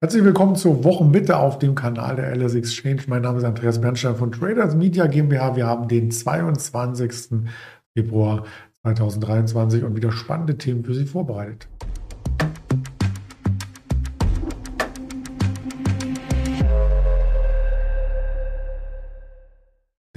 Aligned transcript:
Herzlich 0.00 0.22
willkommen 0.22 0.54
zur 0.54 0.84
Wochenmitte 0.84 1.38
auf 1.38 1.58
dem 1.58 1.74
Kanal 1.74 2.14
der 2.14 2.32
LS 2.32 2.54
Exchange. 2.54 3.02
Mein 3.08 3.22
Name 3.22 3.38
ist 3.38 3.44
Andreas 3.44 3.80
Bernstein 3.80 4.14
von 4.14 4.30
Traders 4.30 4.76
Media 4.76 5.08
GmbH. 5.08 5.56
Wir 5.56 5.66
haben 5.66 5.88
den 5.88 6.12
22. 6.12 7.48
Februar 7.96 8.44
2023 8.82 9.82
und 9.82 9.96
wieder 9.96 10.12
spannende 10.12 10.56
Themen 10.56 10.84
für 10.84 10.94
Sie 10.94 11.04
vorbereitet. 11.04 11.66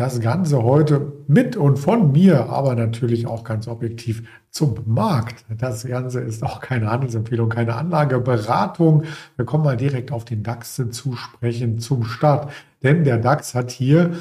Das 0.02 0.20
Ganze 0.20 0.63
heute 0.63 1.13
mit 1.27 1.55
und 1.55 1.77
von 1.77 2.11
mir, 2.11 2.50
aber 2.50 2.73
natürlich 2.73 3.27
auch 3.27 3.43
ganz 3.43 3.68
objektiv 3.68 4.23
zum 4.50 4.73
Markt. 4.88 5.45
Das 5.59 5.86
Ganze 5.86 6.21
ist 6.21 6.41
auch 6.41 6.59
keine 6.59 6.89
Handelsempfehlung, 6.89 7.50
keine 7.50 7.75
Anlageberatung. 7.75 9.04
Wir 9.36 9.45
kommen 9.45 9.64
mal 9.64 9.77
direkt 9.77 10.11
auf 10.11 10.25
den 10.25 10.41
DAX 10.41 10.82
zu 10.89 11.15
sprechen 11.15 11.77
zum 11.77 12.04
Start. 12.04 12.51
Denn 12.82 13.04
der 13.04 13.19
DAX 13.19 13.54
hat 13.54 13.69
hier 13.69 14.14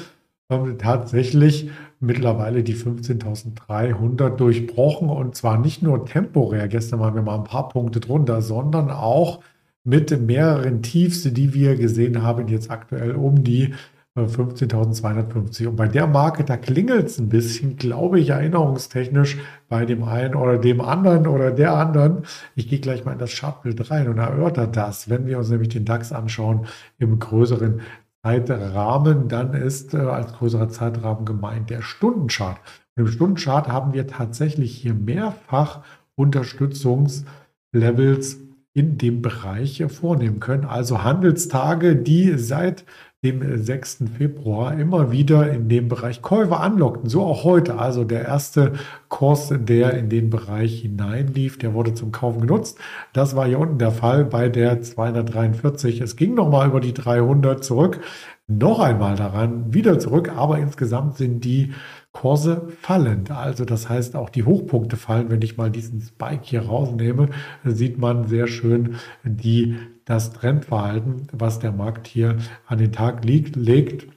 ähm, 0.51 0.77
tatsächlich 0.77 1.71
mittlerweile 1.99 2.61
die 2.61 2.75
15.300 2.75 4.35
durchbrochen 4.35 5.09
und 5.09 5.33
zwar 5.33 5.57
nicht 5.57 5.81
nur 5.81 6.05
temporär. 6.05 6.67
Gestern 6.67 6.99
waren 6.99 7.15
wir 7.15 7.23
mal 7.23 7.39
ein 7.39 7.43
paar 7.43 7.69
Punkte 7.69 7.99
drunter, 7.99 8.43
sondern 8.43 8.91
auch 8.91 9.39
mit 9.83 10.21
mehreren 10.21 10.83
Tiefs, 10.83 11.23
die 11.23 11.55
wir 11.55 11.75
gesehen 11.75 12.21
haben, 12.21 12.49
jetzt 12.49 12.69
aktuell 12.69 13.13
um 13.13 13.43
die 13.43 13.73
15.250. 14.17 15.67
Und 15.67 15.77
bei 15.77 15.87
der 15.87 16.05
Marke, 16.05 16.43
da 16.43 16.57
klingelt 16.57 17.07
es 17.07 17.17
ein 17.17 17.29
bisschen, 17.29 17.77
glaube 17.77 18.19
ich, 18.19 18.29
erinnerungstechnisch 18.29 19.37
bei 19.69 19.85
dem 19.85 20.03
einen 20.03 20.35
oder 20.35 20.57
dem 20.57 20.81
anderen 20.81 21.27
oder 21.27 21.51
der 21.51 21.75
anderen. 21.75 22.23
Ich 22.55 22.67
gehe 22.67 22.79
gleich 22.79 23.05
mal 23.05 23.13
in 23.13 23.19
das 23.19 23.33
Chartbild 23.33 23.89
rein 23.89 24.09
und 24.09 24.17
erörtert 24.17 24.75
das. 24.75 25.09
Wenn 25.09 25.27
wir 25.27 25.37
uns 25.37 25.49
nämlich 25.49 25.69
den 25.69 25.85
DAX 25.85 26.11
anschauen 26.11 26.67
im 26.99 27.19
größeren 27.19 27.79
Zeitrahmen, 28.21 29.29
dann 29.29 29.53
ist 29.53 29.93
äh, 29.93 29.99
als 29.99 30.33
größerer 30.33 30.67
Zeitrahmen 30.69 31.23
gemeint 31.23 31.69
der 31.69 31.81
Stundenchart. 31.81 32.57
Und 32.95 33.05
im 33.05 33.11
Stundenchart 33.11 33.69
haben 33.69 33.93
wir 33.93 34.07
tatsächlich 34.07 34.75
hier 34.75 34.93
mehrfach 34.93 35.83
Unterstützungslevels 36.15 38.39
in 38.73 38.97
dem 38.97 39.21
Bereich 39.21 39.83
vornehmen 39.87 40.39
können. 40.39 40.63
Also 40.65 41.03
Handelstage, 41.03 41.95
die 41.95 42.37
seit 42.37 42.85
dem 43.23 43.63
6. 43.63 44.05
Februar 44.17 44.73
immer 44.79 45.11
wieder 45.11 45.51
in 45.51 45.69
dem 45.69 45.89
Bereich 45.89 46.23
Käufer 46.23 46.59
anlockten. 46.59 47.07
So 47.07 47.21
auch 47.21 47.43
heute. 47.43 47.77
Also 47.77 48.03
der 48.03 48.25
erste 48.25 48.73
Kurs, 49.09 49.53
der 49.55 49.93
in 49.93 50.09
den 50.09 50.31
Bereich 50.31 50.81
hineinlief, 50.81 51.59
der 51.59 51.75
wurde 51.75 51.93
zum 51.93 52.11
Kaufen 52.11 52.41
genutzt. 52.41 52.79
Das 53.13 53.35
war 53.35 53.45
hier 53.45 53.59
unten 53.59 53.77
der 53.77 53.91
Fall 53.91 54.25
bei 54.25 54.49
der 54.49 54.81
243. 54.81 56.01
Es 56.01 56.15
ging 56.15 56.33
nochmal 56.33 56.67
über 56.67 56.79
die 56.79 56.95
300 56.95 57.63
zurück. 57.63 57.99
Noch 58.47 58.79
einmal 58.79 59.15
daran, 59.15 59.71
wieder 59.71 59.99
zurück. 59.99 60.31
Aber 60.35 60.57
insgesamt 60.57 61.17
sind 61.17 61.45
die 61.45 61.73
Kurse 62.13 62.69
fallend. 62.81 63.29
Also 63.29 63.65
das 63.65 63.87
heißt, 63.87 64.15
auch 64.15 64.31
die 64.31 64.45
Hochpunkte 64.45 64.97
fallen. 64.97 65.29
Wenn 65.29 65.43
ich 65.43 65.57
mal 65.57 65.69
diesen 65.69 66.01
Spike 66.01 66.41
hier 66.41 66.65
rausnehme, 66.65 67.29
sieht 67.63 67.99
man 67.99 68.27
sehr 68.27 68.47
schön 68.47 68.95
die 69.23 69.77
das 70.11 70.33
Trendverhalten, 70.33 71.27
was 71.31 71.59
der 71.59 71.71
Markt 71.71 72.05
hier 72.05 72.37
an 72.67 72.77
den 72.77 72.91
Tag 72.91 73.23
liegt, 73.23 73.55
legt, 73.55 74.07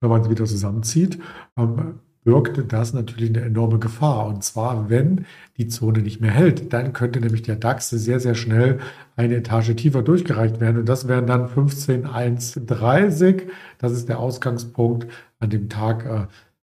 wenn 0.00 0.10
man 0.10 0.22
es 0.22 0.30
wieder 0.30 0.46
zusammenzieht, 0.46 1.20
ähm, 1.56 2.00
birgt 2.24 2.72
das 2.72 2.92
natürlich 2.92 3.30
eine 3.30 3.42
enorme 3.42 3.78
Gefahr. 3.78 4.26
Und 4.26 4.42
zwar, 4.42 4.90
wenn 4.90 5.26
die 5.56 5.68
Zone 5.68 6.00
nicht 6.00 6.20
mehr 6.20 6.32
hält, 6.32 6.72
dann 6.72 6.92
könnte 6.92 7.20
nämlich 7.20 7.42
der 7.42 7.56
DAX 7.56 7.90
sehr, 7.90 8.20
sehr 8.20 8.34
schnell 8.34 8.80
eine 9.16 9.36
Etage 9.36 9.74
tiefer 9.76 10.02
durchgereicht 10.02 10.60
werden. 10.60 10.78
Und 10.78 10.88
das 10.88 11.08
wären 11.08 11.26
dann 11.26 11.46
15.130. 11.46 13.48
Das 13.78 13.92
ist 13.92 14.08
der 14.08 14.18
Ausgangspunkt 14.18 15.06
an 15.38 15.50
dem 15.50 15.68
Tag 15.68 16.04
äh, 16.04 16.26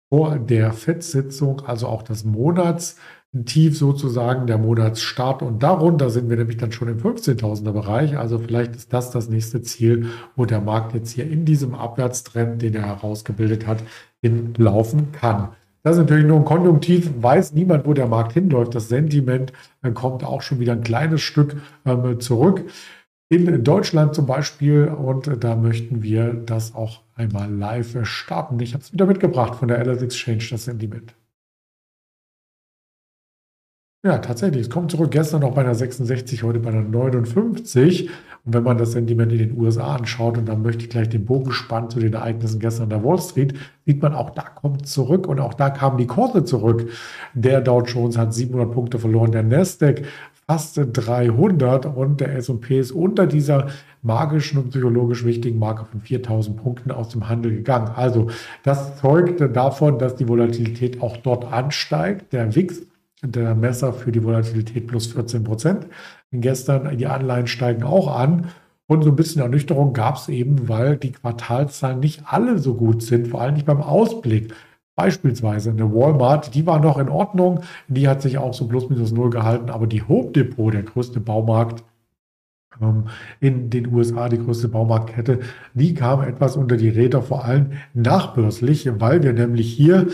vor 0.09 0.37
der 0.37 0.71
FED-Sitzung, 0.71 1.61
also 1.61 1.87
auch 1.87 2.03
das 2.03 2.23
Monats 2.23 2.97
Tief 3.45 3.75
sozusagen 3.75 4.45
der 4.45 4.59
Monatsstart 4.59 5.41
und 5.41 5.63
darunter 5.63 6.11
sind 6.11 6.29
wir 6.29 6.37
nämlich 6.37 6.57
dann 6.57 6.71
schon 6.71 6.87
im 6.87 6.99
15.000er 6.99 7.71
Bereich. 7.71 8.15
Also 8.15 8.37
vielleicht 8.37 8.75
ist 8.75 8.93
das 8.93 9.09
das 9.09 9.27
nächste 9.27 9.63
Ziel, 9.63 10.05
wo 10.35 10.45
der 10.45 10.61
Markt 10.61 10.93
jetzt 10.93 11.09
hier 11.09 11.27
in 11.27 11.43
diesem 11.43 11.73
Abwärtstrend, 11.73 12.61
den 12.61 12.75
er 12.75 12.85
herausgebildet 12.85 13.65
hat, 13.65 13.83
hinlaufen 14.21 15.11
kann. 15.13 15.49
Das 15.81 15.95
ist 15.95 16.01
natürlich 16.01 16.25
nur 16.25 16.37
ein 16.37 16.45
Konjunktiv, 16.45 17.09
weiß 17.19 17.53
niemand, 17.53 17.87
wo 17.87 17.93
der 17.93 18.07
Markt 18.07 18.33
hinläuft. 18.33 18.75
Das 18.75 18.87
Sentiment 18.87 19.51
äh, 19.81 19.91
kommt 19.91 20.23
auch 20.23 20.43
schon 20.43 20.59
wieder 20.59 20.73
ein 20.73 20.83
kleines 20.83 21.21
Stück 21.21 21.57
ähm, 21.85 22.19
zurück. 22.19 22.63
In 23.29 23.63
Deutschland 23.63 24.13
zum 24.13 24.27
Beispiel, 24.27 24.89
und 24.89 25.43
da 25.43 25.55
möchten 25.55 26.03
wir 26.03 26.33
das 26.33 26.75
auch 26.75 27.01
einmal 27.15 27.51
live 27.51 28.05
starten. 28.05 28.59
Ich 28.59 28.75
habe 28.75 28.83
es 28.83 28.93
wieder 28.93 29.07
mitgebracht 29.07 29.55
von 29.55 29.69
der 29.69 29.83
LS 29.83 30.03
Exchange, 30.03 30.43
das 30.51 30.65
Sentiment. 30.65 31.15
Ja, 34.05 34.17
tatsächlich. 34.17 34.63
Es 34.63 34.69
kommt 34.69 34.91
zurück. 34.91 35.11
Gestern 35.11 35.39
noch 35.39 35.53
bei 35.53 35.61
einer 35.61 35.75
66, 35.75 36.43
heute 36.43 36.59
bei 36.59 36.71
einer 36.71 36.81
59. 36.81 38.09
Und 38.43 38.53
wenn 38.53 38.63
man 38.63 38.77
das 38.77 38.91
Sentiment 38.91 39.31
in 39.31 39.37
den 39.37 39.57
USA 39.57 39.95
anschaut, 39.95 40.37
und 40.37 40.45
dann 40.45 40.61
möchte 40.61 40.83
ich 40.83 40.89
gleich 40.89 41.07
den 41.07 41.23
Bogen 41.23 41.53
spannen 41.53 41.89
zu 41.89 42.01
den 42.01 42.11
Ereignissen 42.11 42.59
gestern 42.59 42.83
an 42.83 42.89
der 42.89 43.03
Wall 43.05 43.21
Street, 43.21 43.53
sieht 43.85 44.01
man 44.01 44.13
auch, 44.13 44.31
da 44.31 44.41
kommt 44.41 44.85
zurück 44.89 45.25
und 45.25 45.39
auch 45.39 45.53
da 45.53 45.69
kamen 45.69 45.97
die 45.97 46.07
Kurse 46.07 46.43
zurück. 46.43 46.89
Der 47.33 47.61
Dow 47.61 47.81
Jones 47.81 48.17
hat 48.17 48.33
700 48.33 48.73
Punkte 48.73 48.99
verloren, 48.99 49.31
der 49.31 49.43
Nasdaq 49.43 50.01
fast 50.47 50.77
300 50.77 51.85
und 51.85 52.19
der 52.19 52.35
S&P 52.35 52.79
ist 52.79 52.91
unter 52.91 53.25
dieser 53.25 53.67
magischen 54.01 54.59
und 54.59 54.71
psychologisch 54.71 55.23
wichtigen 55.23 55.59
Marke 55.59 55.85
von 55.85 56.01
4000 56.01 56.57
Punkten 56.57 56.91
aus 56.91 57.07
dem 57.07 57.29
Handel 57.29 57.53
gegangen. 57.53 57.91
Also 57.95 58.27
das 58.63 58.97
zeugt 58.97 59.39
davon, 59.55 59.97
dass 59.97 60.17
die 60.17 60.27
Volatilität 60.27 61.01
auch 61.01 61.15
dort 61.15 61.53
ansteigt. 61.53 62.33
Der 62.33 62.53
WIX 62.53 62.81
der 63.23 63.55
Messer 63.55 63.93
für 63.93 64.11
die 64.11 64.23
Volatilität 64.23 64.87
plus 64.87 65.07
14 65.07 65.43
Prozent. 65.43 65.87
Gestern, 66.31 66.97
die 66.97 67.07
Anleihen 67.07 67.47
steigen 67.47 67.83
auch 67.83 68.15
an. 68.15 68.49
Und 68.85 69.03
so 69.03 69.09
ein 69.09 69.15
bisschen 69.15 69.41
Ernüchterung 69.41 69.93
gab 69.93 70.17
es 70.17 70.27
eben, 70.27 70.67
weil 70.67 70.97
die 70.97 71.13
Quartalzahlen 71.13 71.99
nicht 71.99 72.23
alle 72.25 72.59
so 72.59 72.75
gut 72.75 73.01
sind, 73.01 73.29
vor 73.29 73.41
allem 73.41 73.53
nicht 73.53 73.65
beim 73.65 73.81
Ausblick. 73.81 74.53
Beispielsweise 74.95 75.71
eine 75.71 75.91
Walmart, 75.91 76.53
die 76.53 76.67
war 76.67 76.79
noch 76.79 76.99
in 76.99 77.09
Ordnung, 77.09 77.61
die 77.87 78.07
hat 78.07 78.21
sich 78.21 78.37
auch 78.37 78.53
so 78.53 78.67
plus 78.67 78.89
minus 78.89 79.11
null 79.11 79.31
gehalten, 79.31 79.71
aber 79.71 79.87
die 79.87 80.03
Home 80.03 80.31
Depot, 80.31 80.71
der 80.71 80.83
größte 80.83 81.19
Baumarkt 81.19 81.83
ähm, 82.79 83.05
in 83.39 83.69
den 83.69 83.91
USA, 83.91 84.29
die 84.29 84.37
größte 84.37 84.67
Baumarktkette, 84.67 85.39
die 85.73 85.95
kam 85.95 86.21
etwas 86.21 86.55
unter 86.57 86.77
die 86.77 86.89
Räder, 86.89 87.23
vor 87.23 87.45
allem 87.45 87.71
nachbörslich, 87.93 88.87
weil 88.99 89.23
wir 89.23 89.33
nämlich 89.33 89.73
hier 89.73 90.07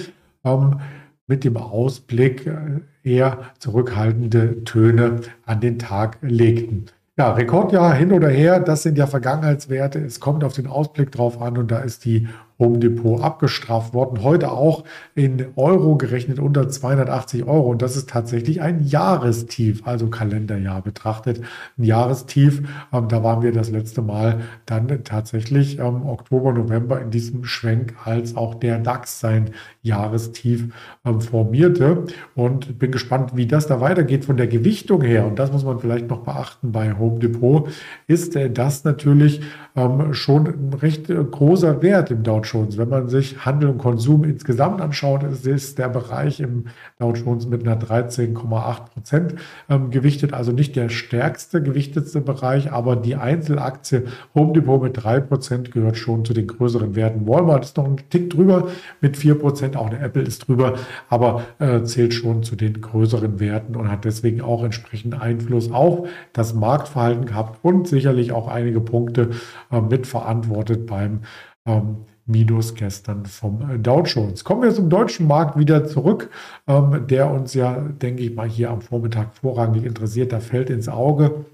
ähm, 0.46 0.80
mit 1.29 1.45
dem 1.45 1.56
Ausblick 1.56 2.45
äh, 2.47 2.81
eher 3.03 3.38
zurückhaltende 3.59 4.66
Töne 4.66 5.22
an 5.45 5.62
den 5.62 5.79
Tag 5.79 6.17
legten. 6.22 6.88
Ja, 7.17 7.34
Rekordjahr 7.34 7.94
hin 7.94 8.12
oder 8.12 8.29
her, 8.29 8.59
das 8.59 8.84
sind 8.84 8.97
ja 8.97 9.06
Vergangenheitswerte. 9.06 10.00
Es 10.00 10.19
kommt 10.19 10.44
auf 10.44 10.53
den 10.53 10.68
Ausblick 10.68 11.12
drauf 11.12 11.41
an 11.41 11.57
und 11.57 11.69
da 11.69 11.79
ist 11.79 12.03
die 12.06 12.28
Home 12.59 12.80
Depot 12.80 13.22
abgestraft 13.22 13.94
worden. 13.94 14.22
Heute 14.22 14.52
auch 14.52 14.84
in 15.16 15.47
Euro 15.56 15.96
gerechnet 15.96 16.40
unter 16.40 16.68
280 16.68 17.46
Euro. 17.46 17.70
Und 17.72 17.81
das 17.81 17.96
ist 17.96 18.09
tatsächlich 18.09 18.62
ein 18.62 18.86
Jahrestief, 18.86 19.88
also 19.88 20.08
Kalenderjahr 20.08 20.81
betrachtet. 20.81 21.42
Ein 21.78 21.84
Jahrestief. 21.84 22.62
Ähm, 22.92 23.08
da 23.08 23.24
waren 23.24 23.42
wir 23.42 23.53
das 23.53 23.69
letzte 23.69 24.02
Mal 24.02 24.42
dann 24.66 25.03
tatsächlich 25.06 25.80
ähm, 25.80 26.06
Oktober, 26.06 26.52
November 26.52 27.02
in 27.02 27.12
diesem 27.12 27.46
Schwenk, 27.46 27.96
als 28.03 28.36
auch 28.36 28.56
der 28.56 28.80
DAX 28.80 29.22
sein 29.22 29.52
Jahrestief 29.81 30.68
ähm, 31.06 31.22
formierte. 31.22 32.03
Und 32.36 32.78
bin 32.78 32.92
gespannt, 32.92 33.31
wie 33.36 33.48
das 33.48 33.68
da 33.68 33.80
weitergeht 33.80 34.25
von 34.25 34.36
der 34.36 34.48
Gewichtung 34.48 35.02
her. 35.02 35.25
Und 35.25 35.40
das 35.40 35.52
muss 35.52 35.64
man 35.64 35.80
vielleicht 35.80 36.09
noch 36.09 36.24
beachten 36.24 36.74
bei 36.74 36.98
Home 36.98 37.19
Depot, 37.19 37.69
ist 38.08 38.36
äh, 38.36 38.50
das 38.50 38.83
natürlich 38.83 39.42
ähm, 39.75 40.13
schon 40.13 40.48
ein 40.48 40.74
recht 40.74 41.10
äh, 41.10 41.24
großer 41.24 41.81
Wert 41.81 42.12
im 42.12 42.24
Dow 42.24 42.42
Jones. 42.51 42.78
Wenn 42.78 42.90
man 42.90 43.07
sich 43.07 43.46
Handel 43.46 43.69
und 43.69 43.78
Konsum 43.78 44.24
insgesamt 44.24 44.81
anschaut, 44.81 45.24
ist, 45.24 45.78
der 45.78 45.90
Bereich 45.90 46.40
im 46.40 46.66
Dow 47.00 47.13
Jones 47.13 47.48
mit 47.48 47.66
einer 47.66 47.80
13,8 47.80 48.94
Prozent 48.94 49.36
ähm, 49.69 49.90
gewichtet, 49.90 50.34
also 50.34 50.51
nicht 50.51 50.75
der 50.75 50.90
stärkste 50.90 51.62
gewichtetste 51.62 52.22
Bereich, 52.22 52.72
aber 52.72 52.96
die 52.96 53.16
Einzelaktie 53.16 54.04
Home 54.36 54.54
Depot 54.54 54.81
mit 54.81 55.04
3 55.04 55.22
Prozent 55.22 55.72
gehört 55.72 55.98
schon 55.98 56.25
zu 56.25 56.34
den 56.34 56.48
größeren 56.48 56.96
Werten. 56.96 57.28
Walmart 57.28 57.66
ist 57.66 57.78
noch 57.78 57.86
ein 57.86 57.98
Tick 58.10 58.30
drüber 58.30 58.68
mit 59.02 59.18
4 59.18 59.36
Prozent, 59.36 59.78
auch 59.78 59.88
eine 59.88 60.00
Apple 60.00 60.24
ist 60.24 60.48
drüber, 60.48 60.75
aber 61.10 61.44
äh, 61.60 61.84
zählt 61.84 62.13
schon 62.13 62.44
zu 62.44 62.56
den 62.56 62.81
größeren 62.81 63.40
Werten 63.40 63.75
und 63.75 63.90
hat 63.90 64.06
deswegen 64.06 64.42
auch 64.42 64.63
entsprechend 64.63 65.19
Einfluss 65.19 65.72
auf 65.72 66.07
das 66.34 66.54
Marktverhalten 66.54 67.25
gehabt 67.25 67.60
und 67.63 67.88
sicherlich 67.88 68.31
auch 68.31 68.48
einige 68.48 68.81
Punkte 68.81 69.30
äh, 69.72 69.81
mitverantwortet 69.81 70.86
beim 70.88 71.22
ähm, 71.66 72.06
Minus 72.30 72.76
gestern 72.76 73.26
vom 73.26 73.70
äh, 73.70 73.80
Dow 73.80 74.04
Jones. 74.04 74.44
Kommen 74.44 74.62
wir 74.62 74.74
zum 74.74 74.90
deutschen 74.90 75.28
Markt 75.28 75.58
wieder 75.58 75.86
zurück, 75.86 76.30
ähm, 76.68 77.08
der 77.08 77.31
uns 77.31 77.54
ja, 77.56 77.74
denke 77.74 78.22
ich 78.22 78.36
mal, 78.36 78.48
hier 78.48 78.70
am 78.70 78.81
Vormittag 78.81 79.34
vorrangig 79.34 79.84
interessiert. 79.84 80.31
Da 80.31 80.40
fällt 80.40 80.70
ins 80.70 80.88
Auge, 80.88 81.46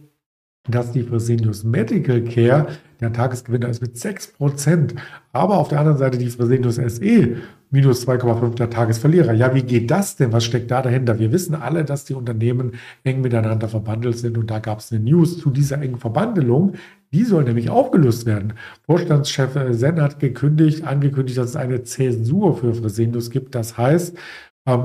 dass 0.67 0.91
die 0.91 1.03
Fresenius 1.03 1.63
Medical 1.63 2.21
Care 2.21 2.67
der 3.00 3.13
Tagesgewinner 3.13 3.69
ist 3.69 3.81
mit 3.81 3.95
6%. 3.95 4.95
Aber 5.33 5.57
auf 5.57 5.67
der 5.67 5.79
anderen 5.79 5.97
Seite 5.97 6.17
die 6.17 6.29
Fresenius 6.29 6.75
SE 6.75 7.38
minus 7.69 8.07
2,5 8.07 8.56
der 8.56 8.69
Tagesverlierer. 8.69 9.33
Ja, 9.33 9.53
wie 9.53 9.63
geht 9.63 9.91
das 9.91 10.15
denn? 10.15 10.31
Was 10.31 10.45
steckt 10.45 10.71
da 10.71 10.81
dahinter? 10.81 11.19
Wir 11.19 11.31
wissen 11.31 11.56
alle, 11.56 11.83
dass 11.83 12.06
die 12.06 12.13
Unternehmen 12.13 12.73
eng 13.03 13.21
miteinander 13.21 13.67
verbandelt 13.67 14.17
sind 14.17 14.38
und 14.38 14.50
da 14.50 14.59
gab 14.59 14.79
es 14.79 14.91
eine 14.91 15.03
News 15.03 15.39
zu 15.39 15.50
dieser 15.50 15.81
engen 15.81 15.97
Verbandelung. 15.97 16.73
Die 17.12 17.23
soll 17.23 17.44
nämlich 17.44 17.69
aufgelöst 17.69 18.25
werden. 18.25 18.53
Vorstandschef 18.85 19.57
Sen 19.71 20.01
hat 20.01 20.19
gekündigt, 20.19 20.85
angekündigt, 20.85 21.38
dass 21.38 21.50
es 21.50 21.56
eine 21.56 21.83
Zäsur 21.83 22.57
für 22.57 22.73
Fresenius 22.73 23.29
gibt. 23.29 23.56
Das 23.56 23.77
heißt, 23.77 24.17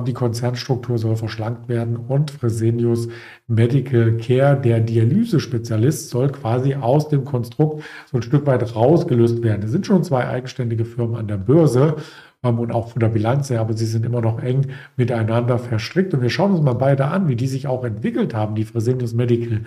die 0.06 0.12
Konzernstruktur 0.12 0.98
soll 0.98 1.16
verschlankt 1.16 1.68
werden 1.68 1.96
und 1.96 2.30
Fresenius 2.30 3.08
Medical 3.46 4.18
Care, 4.18 4.60
der 4.60 4.80
Dialysespezialist, 4.80 6.10
soll 6.10 6.30
quasi 6.30 6.74
aus 6.74 7.08
dem 7.08 7.24
Konstrukt 7.24 7.82
so 8.10 8.18
ein 8.18 8.22
Stück 8.22 8.46
weit 8.46 8.76
rausgelöst 8.76 9.42
werden. 9.42 9.62
Es 9.62 9.70
sind 9.70 9.86
schon 9.86 10.04
zwei 10.04 10.28
eigenständige 10.28 10.84
Firmen 10.84 11.16
an 11.16 11.28
der 11.28 11.38
Börse 11.38 11.96
ähm, 12.42 12.58
und 12.58 12.72
auch 12.72 12.90
von 12.90 13.00
der 13.00 13.08
Bilanz 13.08 13.48
her, 13.48 13.62
aber 13.62 13.72
sie 13.72 13.86
sind 13.86 14.04
immer 14.04 14.20
noch 14.20 14.42
eng 14.42 14.66
miteinander 14.96 15.58
verstrickt. 15.58 16.12
Und 16.12 16.20
wir 16.20 16.30
schauen 16.30 16.52
uns 16.52 16.60
mal 16.60 16.74
beide 16.74 17.06
an, 17.06 17.28
wie 17.28 17.36
die 17.36 17.48
sich 17.48 17.66
auch 17.66 17.82
entwickelt 17.82 18.34
haben, 18.34 18.54
die 18.54 18.64
Fresenius 18.64 19.14
Medical 19.14 19.62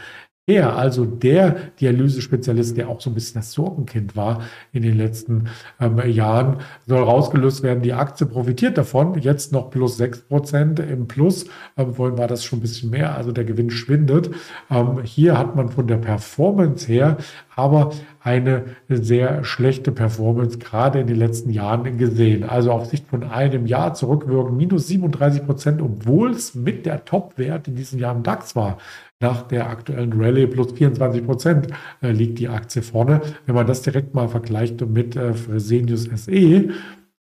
er, 0.46 0.76
also 0.76 1.06
der 1.06 1.56
Dialysespezialist, 1.80 2.76
der 2.76 2.90
auch 2.90 3.00
so 3.00 3.10
ein 3.10 3.14
bisschen 3.14 3.40
das 3.40 3.54
Sorgenkind 3.54 4.18
war 4.18 4.42
in 4.74 4.84
den 4.84 4.98
letzten 4.98 5.48
ähm, 5.80 6.00
Jahren, 6.10 6.58
soll 6.86 7.02
rausgelöst 7.02 7.64
werden. 7.64 7.82
Die 7.82 7.94
Aktie 7.94 8.26
profitiert 8.26 8.78
davon, 8.78 9.18
jetzt 9.20 9.54
noch 9.54 9.70
plus 9.70 9.96
6 9.96 10.24
Prozent 10.24 10.80
im 10.80 11.08
Plus. 11.08 11.46
Ähm, 11.78 11.94
vorhin 11.94 12.18
war 12.18 12.28
das 12.28 12.44
schon 12.44 12.60
ein 12.60 12.62
bisschen 12.62 12.90
mehr, 12.90 13.16
also 13.16 13.32
der 13.32 13.46
Gewinn 13.46 13.70
schwindet. 13.70 14.32
Ähm, 14.70 15.04
hier 15.04 15.38
hat 15.38 15.56
man 15.56 15.70
von 15.70 15.88
der 15.88 15.98
Performance 15.98 16.92
her 16.92 17.18
aber 17.56 17.92
eine 18.20 18.64
sehr 18.90 19.44
schlechte 19.44 19.92
Performance 19.92 20.58
gerade 20.58 21.00
in 21.00 21.08
den 21.08 21.18
letzten 21.18 21.52
Jahren 21.52 21.98
gesehen. 21.98 22.44
Also 22.44 22.72
auf 22.72 22.86
Sicht 22.88 23.08
von 23.08 23.24
einem 23.24 23.66
Jahr 23.66 23.94
zurückwirken, 23.94 24.58
minus 24.58 24.88
37 24.88 25.46
Prozent, 25.46 25.82
obwohl 25.82 26.32
es 26.32 26.56
mit 26.56 26.86
der 26.86 27.06
Top-Wert 27.06 27.68
in 27.68 27.76
diesem 27.76 28.00
Jahr 28.00 28.16
im 28.16 28.24
DAX 28.24 28.56
war. 28.56 28.78
Nach 29.24 29.42
der 29.44 29.70
aktuellen 29.70 30.12
Rallye 30.22 30.48
plus 30.48 30.74
24 30.74 31.26
Prozent 31.26 31.68
äh, 32.02 32.12
liegt 32.12 32.40
die 32.40 32.50
Aktie 32.50 32.82
vorne. 32.82 33.22
Wenn 33.46 33.56
man 33.56 33.66
das 33.66 33.82
direkt 33.82 34.14
mal 34.14 34.28
vergleicht 34.28 34.86
mit 34.86 35.16
äh, 35.16 35.34
Fresenius 35.34 36.10
SE, 36.14 36.70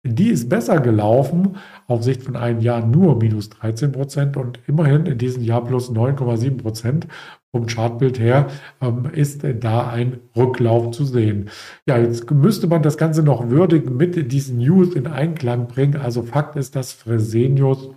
die 0.04 0.30
ist 0.30 0.50
besser 0.50 0.80
gelaufen, 0.80 1.58
auf 1.86 2.02
Sicht 2.02 2.24
von 2.24 2.36
einem 2.36 2.60
Jahr 2.60 2.84
nur 2.84 3.18
minus 3.18 3.52
13 3.52 3.92
Prozent 3.92 4.36
und 4.36 4.60
immerhin 4.66 5.06
in 5.06 5.20
diesem 5.20 5.44
Jahr 5.44 5.64
plus 5.64 5.92
9,7 5.92 6.58
Prozent. 6.58 7.08
Vom 7.52 7.68
Chartbild 7.68 8.18
her 8.18 8.48
ähm, 8.82 9.06
ist 9.14 9.46
da 9.60 9.88
ein 9.88 10.22
Rücklauf 10.36 10.90
zu 10.90 11.06
sehen. 11.06 11.52
Ja, 11.86 12.00
jetzt 12.00 12.32
müsste 12.32 12.66
man 12.66 12.82
das 12.82 12.98
Ganze 12.98 13.22
noch 13.22 13.52
würdig 13.52 13.92
mit 13.92 14.32
diesen 14.32 14.58
News 14.58 14.96
in 14.96 15.06
Einklang 15.06 15.68
bringen. 15.68 15.98
Also 15.98 16.24
Fakt 16.24 16.56
ist, 16.56 16.76
dass 16.76 16.94
Fresenius, 16.94 17.92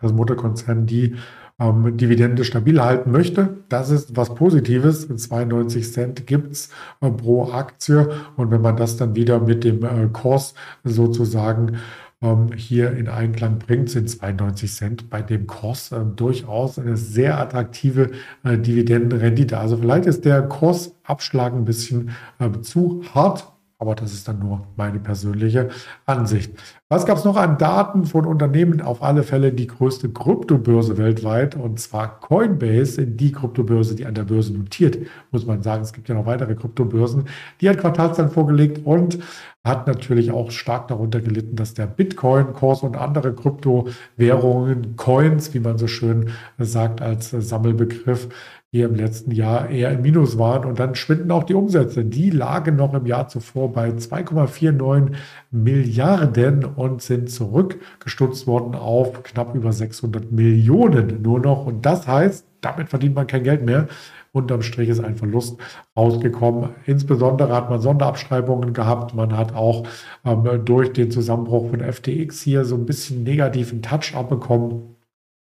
das 0.00 0.12
Mutterkonzern, 0.12 0.86
die 0.86 1.16
ähm, 1.58 1.96
Dividende 1.96 2.44
stabil 2.44 2.80
halten 2.80 3.10
möchte. 3.10 3.64
Das 3.68 3.90
ist 3.90 4.16
was 4.16 4.34
Positives. 4.34 5.08
92 5.08 5.92
Cent 5.92 6.26
gibt 6.26 6.52
es 6.52 6.70
äh, 7.00 7.10
pro 7.10 7.50
Aktie. 7.50 8.10
Und 8.36 8.50
wenn 8.50 8.60
man 8.60 8.76
das 8.76 8.96
dann 8.96 9.14
wieder 9.14 9.40
mit 9.40 9.64
dem 9.64 9.84
äh, 9.84 10.08
Kurs 10.12 10.54
sozusagen 10.84 11.78
ähm, 12.22 12.50
hier 12.54 12.92
in 12.92 13.08
Einklang 13.08 13.58
bringt, 13.58 13.90
sind 13.90 14.08
92 14.08 14.72
Cent 14.72 15.10
bei 15.10 15.22
dem 15.22 15.46
Kurs 15.46 15.92
äh, 15.92 16.00
durchaus 16.04 16.78
eine 16.78 16.96
sehr 16.96 17.38
attraktive 17.38 18.12
äh, 18.44 18.58
Dividendenrendite. 18.58 19.58
Also 19.58 19.76
vielleicht 19.78 20.06
ist 20.06 20.24
der 20.24 20.42
Kursabschlag 20.42 21.54
ein 21.54 21.64
bisschen 21.64 22.10
äh, 22.38 22.60
zu 22.60 23.02
hart 23.14 23.55
aber 23.78 23.94
das 23.94 24.12
ist 24.14 24.26
dann 24.26 24.38
nur 24.38 24.66
meine 24.76 24.98
persönliche 24.98 25.68
Ansicht. 26.06 26.52
Was 26.88 27.04
gab 27.04 27.18
es 27.18 27.24
noch 27.24 27.36
an 27.36 27.58
Daten 27.58 28.06
von 28.06 28.24
Unternehmen? 28.24 28.80
Auf 28.80 29.02
alle 29.02 29.22
Fälle 29.22 29.52
die 29.52 29.66
größte 29.66 30.08
Kryptobörse 30.08 30.96
weltweit 30.96 31.56
und 31.56 31.78
zwar 31.78 32.20
Coinbase, 32.20 33.06
die 33.06 33.32
Kryptobörse, 33.32 33.94
die 33.94 34.06
an 34.06 34.14
der 34.14 34.24
Börse 34.24 34.54
notiert, 34.54 34.98
muss 35.30 35.44
man 35.44 35.62
sagen. 35.62 35.82
Es 35.82 35.92
gibt 35.92 36.08
ja 36.08 36.14
noch 36.14 36.26
weitere 36.26 36.54
Kryptobörsen. 36.54 37.24
Die 37.60 37.68
hat 37.68 37.78
Quartalszahlen 37.78 38.30
vorgelegt 38.30 38.86
und 38.86 39.18
hat 39.62 39.86
natürlich 39.88 40.30
auch 40.30 40.52
stark 40.52 40.88
darunter 40.88 41.20
gelitten, 41.20 41.56
dass 41.56 41.74
der 41.74 41.86
Bitcoin-Kurs 41.86 42.82
und 42.82 42.96
andere 42.96 43.34
Kryptowährungen, 43.34 44.94
Coins, 44.96 45.54
wie 45.54 45.60
man 45.60 45.76
so 45.76 45.88
schön 45.88 46.30
sagt 46.56 47.02
als 47.02 47.30
Sammelbegriff, 47.30 48.28
hier 48.72 48.86
im 48.86 48.94
letzten 48.94 49.30
Jahr 49.30 49.70
eher 49.70 49.92
im 49.92 50.02
Minus 50.02 50.38
waren. 50.38 50.64
Und 50.64 50.78
dann 50.78 50.94
schwinden 50.94 51.30
auch 51.30 51.44
die 51.44 51.54
Umsätze. 51.54 52.04
Die 52.04 52.30
lagen 52.30 52.76
noch 52.76 52.94
im 52.94 53.06
Jahr 53.06 53.28
zuvor 53.28 53.72
bei 53.72 53.90
2,49 53.90 55.12
Milliarden 55.50 56.64
und 56.64 57.00
sind 57.00 57.30
zurückgestutzt 57.30 58.46
worden 58.46 58.74
auf 58.74 59.22
knapp 59.22 59.54
über 59.54 59.72
600 59.72 60.32
Millionen 60.32 61.22
nur 61.22 61.40
noch. 61.40 61.66
Und 61.66 61.86
das 61.86 62.06
heißt, 62.06 62.44
damit 62.60 62.88
verdient 62.88 63.14
man 63.14 63.26
kein 63.26 63.44
Geld 63.44 63.64
mehr. 63.64 63.88
Unterm 64.32 64.60
Strich 64.60 64.90
ist 64.90 65.02
ein 65.02 65.16
Verlust 65.16 65.58
rausgekommen. 65.96 66.70
Insbesondere 66.84 67.54
hat 67.54 67.70
man 67.70 67.80
Sonderabschreibungen 67.80 68.74
gehabt. 68.74 69.14
Man 69.14 69.34
hat 69.34 69.54
auch 69.54 69.84
ähm, 70.26 70.62
durch 70.64 70.92
den 70.92 71.10
Zusammenbruch 71.10 71.70
von 71.70 71.80
FTX 71.80 72.42
hier 72.42 72.66
so 72.66 72.74
ein 72.74 72.84
bisschen 72.84 73.22
negativen 73.22 73.80
Touch 73.80 74.14
abbekommen 74.14 74.95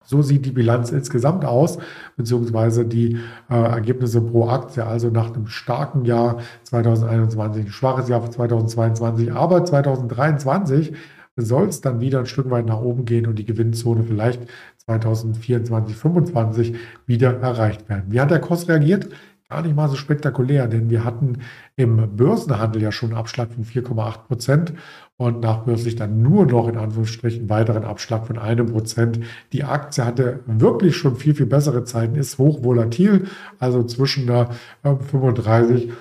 so 0.03 0.21
sieht 0.21 0.45
die 0.45 0.51
Bilanz 0.51 0.91
insgesamt 0.91 1.45
aus, 1.45 1.77
beziehungsweise 2.17 2.85
die 2.85 3.17
äh, 3.49 3.55
Ergebnisse 3.55 4.21
pro 4.21 4.47
Aktie, 4.47 4.85
also 4.85 5.09
nach 5.09 5.33
einem 5.33 5.47
starken 5.47 6.05
Jahr 6.05 6.39
2021, 6.63 7.65
ein 7.65 7.71
schwaches 7.71 8.09
Jahr 8.09 8.29
2022, 8.29 9.33
aber 9.33 9.65
2023 9.65 10.93
soll 11.35 11.67
es 11.67 11.81
dann 11.81 11.99
wieder 11.99 12.19
ein 12.19 12.25
Stück 12.25 12.49
weit 12.51 12.67
nach 12.67 12.81
oben 12.81 13.05
gehen 13.05 13.25
und 13.25 13.39
die 13.39 13.45
Gewinnzone 13.45 14.03
vielleicht 14.03 14.41
2024, 14.85 15.67
2025 15.67 16.75
wieder 17.05 17.39
erreicht 17.39 17.89
werden. 17.89 18.05
Wie 18.09 18.19
hat 18.19 18.31
der 18.31 18.39
Kurs 18.39 18.67
reagiert? 18.67 19.09
Gar 19.49 19.63
nicht 19.63 19.75
mal 19.75 19.89
so 19.89 19.95
spektakulär, 19.95 20.67
denn 20.67 20.89
wir 20.89 21.03
hatten 21.03 21.39
im 21.75 22.15
Börsenhandel 22.15 22.81
ja 22.81 22.91
schon 22.91 23.09
einen 23.09 23.19
Abschlag 23.19 23.51
von 23.51 23.65
4,8 23.65 24.27
Prozent 24.27 24.73
und 25.17 25.41
nachbörslich 25.41 25.95
dann 25.95 26.21
nur 26.21 26.45
noch 26.45 26.67
in 26.67 26.77
Anführungsstrichen 26.77 27.49
weiteren 27.49 27.83
Abschlag 27.83 28.25
von 28.27 28.37
einem 28.37 28.67
Prozent. 28.67 29.19
Die 29.53 29.63
Aktie 29.63 30.03
hatte 30.03 30.39
wirklich 30.45 30.95
schon 30.97 31.15
viel, 31.15 31.35
viel 31.35 31.45
bessere 31.45 31.83
Zeiten, 31.83 32.15
ist 32.15 32.37
hoch 32.37 32.63
volatil, 32.63 33.27
also 33.59 33.83
zwischen 33.83 34.29
einer 34.29 34.49
35 34.83 35.91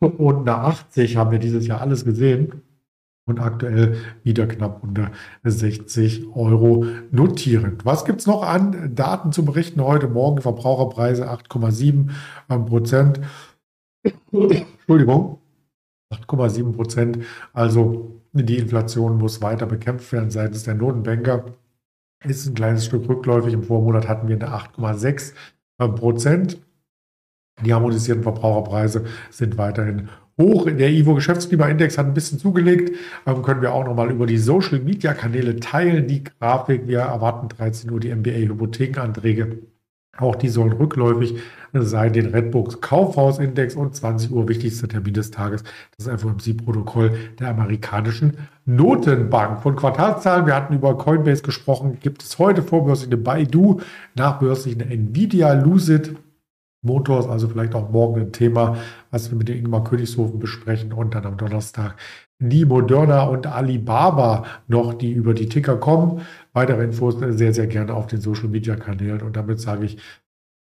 und 0.00 0.48
einer 0.48 0.64
80 0.64 1.16
haben 1.16 1.30
wir 1.30 1.38
dieses 1.38 1.66
Jahr 1.66 1.80
alles 1.80 2.04
gesehen 2.04 2.62
und 3.26 3.38
aktuell 3.38 3.96
wieder 4.24 4.46
knapp 4.46 4.82
unter 4.82 5.12
60 5.44 6.34
Euro 6.34 6.84
notierend. 7.12 7.84
Was 7.84 8.04
gibt 8.04 8.20
es 8.20 8.26
noch 8.26 8.42
an 8.42 8.94
Daten 8.94 9.30
zu 9.32 9.44
berichten 9.44 9.80
heute 9.80 10.08
Morgen? 10.08 10.40
Verbraucherpreise 10.40 11.30
8,7 11.30 12.10
Prozent. 12.66 13.20
Entschuldigung, 14.32 15.38
8,7 16.12 16.72
Prozent. 16.72 17.18
Also 17.52 18.19
die 18.32 18.58
Inflation 18.58 19.18
muss 19.18 19.42
weiter 19.42 19.66
bekämpft 19.66 20.12
werden 20.12 20.30
seitens 20.30 20.64
der 20.64 20.74
Notenbanker. 20.74 21.46
Ist 22.24 22.46
ein 22.46 22.54
kleines 22.54 22.84
Stück 22.84 23.08
rückläufig. 23.08 23.54
Im 23.54 23.62
Vormonat 23.62 24.08
hatten 24.08 24.28
wir 24.28 24.36
eine 24.36 24.48
8,6 24.48 25.32
Prozent. 25.96 26.60
Die 27.64 27.74
harmonisierten 27.74 28.22
Verbraucherpreise 28.22 29.04
sind 29.30 29.58
weiterhin 29.58 30.08
hoch. 30.38 30.66
Der 30.66 30.90
IVO 30.90 31.14
Geschäftsklimaindex 31.14 31.98
hat 31.98 32.06
ein 32.06 32.14
bisschen 32.14 32.38
zugelegt. 32.38 32.96
Ähm, 33.26 33.42
können 33.42 33.62
wir 33.62 33.72
auch 33.72 33.84
nochmal 33.84 34.10
über 34.10 34.26
die 34.26 34.38
Social 34.38 34.80
Media 34.80 35.12
Kanäle 35.14 35.56
teilen. 35.60 36.06
Die 36.06 36.24
Grafik. 36.24 36.86
Wir 36.86 37.00
erwarten 37.00 37.48
13 37.48 37.90
Uhr 37.90 38.00
die 38.00 38.14
MBA 38.14 38.48
Hypothekenanträge. 38.48 39.58
Auch 40.18 40.36
die 40.36 40.48
sollen 40.48 40.72
rückläufig 40.72 41.36
sein, 41.72 42.12
den 42.12 42.26
Redbooks 42.26 42.80
Kaufhausindex 42.80 43.76
und 43.76 43.94
20 43.94 44.32
Uhr 44.32 44.48
wichtigster 44.48 44.88
Termin 44.88 45.14
des 45.14 45.30
Tages, 45.30 45.62
das 45.96 46.08
FOMC-Protokoll 46.20 47.12
der 47.38 47.50
amerikanischen 47.50 48.36
Notenbank. 48.66 49.62
Von 49.62 49.76
Quartalszahlen, 49.76 50.46
wir 50.46 50.56
hatten 50.56 50.74
über 50.74 50.98
Coinbase 50.98 51.42
gesprochen, 51.42 51.98
gibt 52.00 52.22
es 52.22 52.38
heute 52.38 52.62
vorbörslich 52.62 53.08
eine 53.08 53.18
Baidu, 53.18 53.80
nachbörslich 54.16 54.74
eine 54.74 54.92
Nvidia, 54.92 55.52
Lucid, 55.52 56.16
Motors, 56.82 57.28
also 57.28 57.46
vielleicht 57.48 57.74
auch 57.74 57.90
morgen 57.90 58.20
ein 58.20 58.32
Thema, 58.32 58.78
was 59.10 59.30
wir 59.30 59.36
mit 59.36 59.48
dem 59.48 59.58
Ingmar 59.58 59.84
Königshofen 59.84 60.38
besprechen. 60.38 60.92
Und 60.92 61.14
dann 61.14 61.26
am 61.26 61.36
Donnerstag 61.36 61.94
die 62.38 62.64
Moderna 62.64 63.24
und 63.24 63.46
Alibaba 63.46 64.46
noch, 64.66 64.94
die 64.94 65.12
über 65.12 65.34
die 65.34 65.48
Ticker 65.48 65.76
kommen. 65.76 66.22
Weitere 66.52 66.84
Infos 66.84 67.16
sehr, 67.18 67.54
sehr 67.54 67.66
gerne 67.66 67.94
auf 67.94 68.06
den 68.06 68.20
Social 68.20 68.48
Media 68.48 68.76
Kanälen 68.76 69.22
und 69.22 69.36
damit 69.36 69.60
sage 69.60 69.84
ich 69.84 69.98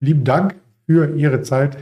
lieben 0.00 0.24
Dank 0.24 0.56
für 0.86 1.14
Ihre 1.16 1.42
Zeit. 1.42 1.78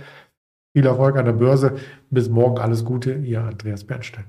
Viel 0.77 0.87
Erfolg 0.87 1.17
an 1.17 1.25
der 1.25 1.33
Börse. 1.33 1.77
Bis 2.11 2.29
morgen 2.29 2.59
alles 2.59 2.85
Gute, 2.85 3.15
Ihr 3.15 3.43
Andreas 3.43 3.85
Bernstein. 3.85 4.25